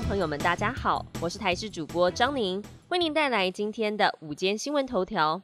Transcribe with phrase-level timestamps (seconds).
[0.00, 5.40] 朋友们，大家好，我是台视主播张宁，为您带来今天的午间新闻头条。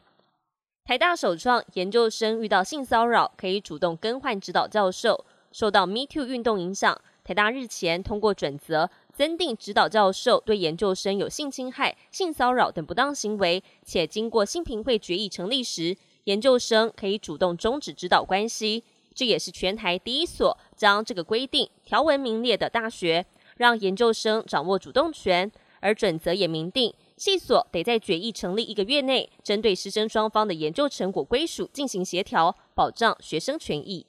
[0.85, 18.85] 台大首创研究生遇到性骚扰可以主动更换指导教授，受到 Me Too 运动影响，台大日前通过准则，增订指导教授对研究生有性侵害、性骚扰等不当行为，且经过性评会决议成立时，研究生可以主动终止指导关系。
[19.15, 23.27] 这也是全台第一所将这个规定条文明列的大学，
[23.63, 25.51] 让研究生掌握主动权。
[25.85, 34.07] 而准则也明定，系所得在决议成立一个月内，针对师生双方的研究成果归属进行协调，保障学生权益。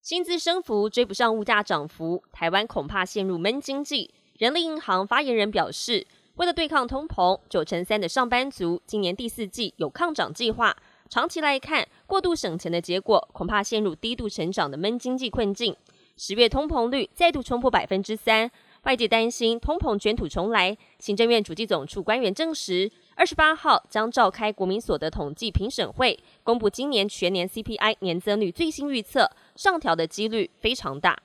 [0.00, 4.14] 薪资升幅追不上物价涨幅，台湾恐怕陷入闷经济。
[4.38, 10.76] 人力银行发言人表示，为了对抗通膨，九成三的上班族今年第四季有抗涨计划。
[11.08, 15.76] 长期来看，过度省钱的结果，恐怕陷入低度成长的闷经济困境。
[16.16, 18.48] 十月通膨率再度冲破百分之三，
[18.82, 20.76] 外界担心通膨卷土重来。
[21.00, 31.18] 行政院主计总处官员证实，二十八号将召开国民所得统计评审会，公布今年全年 CPI 年增率最新预测，上调的几率非常大。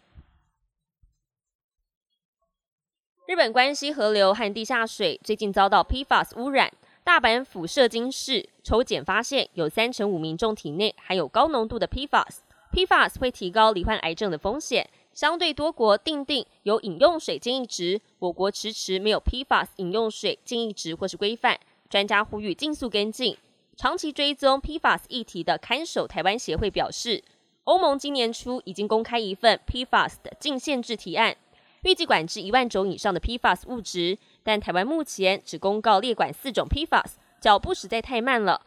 [3.27, 6.71] 日本关西河流和地下水最近遭到 PFAS 污染。
[7.03, 12.39] 大阪府社经市抽检发现，有三成五民众体内含有高浓度的 PFAS
[12.71, 14.89] PFAS 会提高罹患癌症的风险。
[15.11, 21.59] 相对多国定定有饮用水建议值，我国迟迟没有 PFAS 饮用水建议值或是规范。
[21.89, 23.35] 专家呼吁尽速跟进。
[23.75, 27.23] 长期追踪 PFAS 议题的看守台湾协会表示，
[27.63, 31.35] 欧盟今年初已经公开一份 PFAS 的禁限制提案，
[31.83, 34.17] 预计管制一万种以上的 PFAS 物质。
[34.43, 38.61] 但台湾目前只公告列管四种 PFAS，脚步实在太慢了。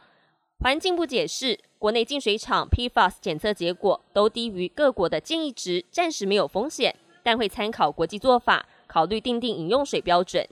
[0.59, 10.47] 环境部解释，国内净水厂 PFAS 检测结果都低于各国的建议值，暂时没有风险，但会参考国际做法，考虑定定饮用水标准。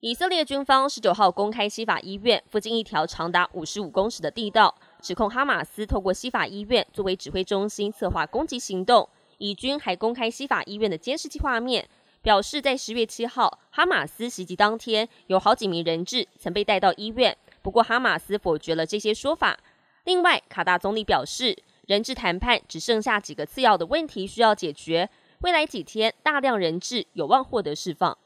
[0.00, 9.08] 以色列军方十九号公开西法医院附近一条长达五十五公尺的地道，指控哈马斯透过西法医院作为指挥中心策划攻击行动。
[9.36, 11.88] 以军还公开西法医院的监视器画面。
[12.20, 17.38] 表示，在十月七号哈马斯袭击当天，有好几名人质曾被带到医院。
[17.62, 19.58] 不过，哈马斯否决了这些说法。
[20.04, 25.10] 另外，卡达总理表示，人质谈判只剩下几个次要的问题需要解决，
[25.40, 28.16] 未来几天大量人质有望获得释放。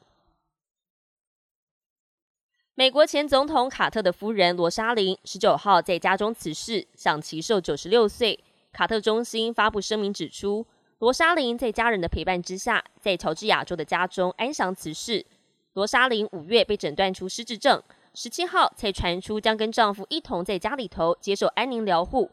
[2.75, 8.43] 美国前总统卡特的夫人罗莎琳十九号在家中辞世，享其寿九十六岁。
[8.71, 10.65] 卡特中心发布声明指出。
[10.99, 15.25] 罗莎琳在家人的陪伴之下，在乔治亚州的家中安详辞世。
[15.73, 17.83] 罗莎琳五月被诊断出失智症，
[18.15, 22.29] 十七号才传出将跟丈夫一同在家里头接受安宁疗护，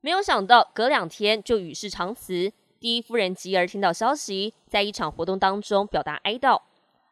[0.00, 2.52] 没有想到隔两天就与世长辞。
[2.80, 6.60] 第一夫人吉尔听到消息，在一场活动当中表达哀悼。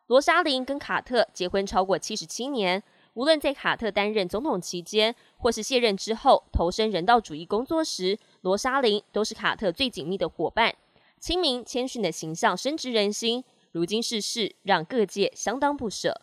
[0.09, 2.83] 罗莎琳跟卡特结婚超过七十七年，
[3.15, 10.75] 无论在卡特担任总统期间，或是卸任之后投身人道主义工作时，罗莎琳都是卡特最紧密的伙伴。
[11.21, 16.23] 亲民谦逊的形象深植人心，如今逝世让各界相当不舍。